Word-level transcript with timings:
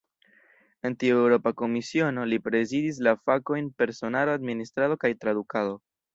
En 0.87 0.95
tiu 1.03 1.19
Eŭropa 1.25 1.51
Komisiono, 1.59 2.23
li 2.31 2.39
prezidis 2.47 3.03
la 3.09 3.15
fakojn 3.29 3.69
"personaro, 3.83 4.37
administrado 4.41 4.99
kaj 5.07 5.15
tradukado". 5.25 5.81